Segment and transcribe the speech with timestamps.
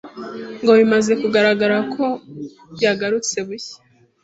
[0.61, 2.05] ngo bimaze kugaragara ko
[2.83, 3.77] yagarutse bushya